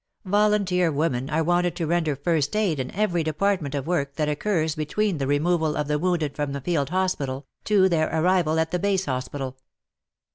[0.25, 4.73] Volunteer women are wanted to render first aid in every department of work that occurs
[4.73, 8.79] between the removal of the wounded from the field hospital, to their arrival at the
[8.79, 9.59] base hospital.